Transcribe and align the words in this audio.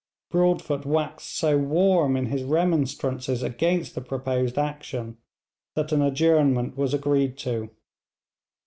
Broadfoot 0.31 0.83
waxed 0.83 1.37
so 1.37 1.59
warm 1.59 2.17
in 2.17 2.25
his 2.25 2.41
remonstrances 2.43 3.43
against 3.43 3.93
the 3.93 4.01
proposed 4.01 4.57
action 4.57 5.17
that 5.75 5.91
an 5.91 6.01
adjournment 6.01 6.75
was 6.75 6.95
agreed 6.95 7.37
to. 7.37 7.69